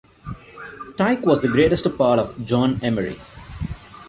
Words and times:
Tyke 0.97 1.27
was 1.27 1.41
the 1.41 1.47
greatest 1.47 1.85
part 1.95 2.17
of 2.17 2.43
John 2.43 2.79
Emery. 2.81 3.19